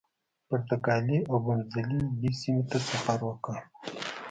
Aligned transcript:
پرتګالي 0.47 1.19
اوبمزلي 1.33 2.01
دې 2.19 2.31
سیمې 2.41 2.63
ته 2.71 2.77
سفر 2.89 3.19
وکړ. 3.29 3.55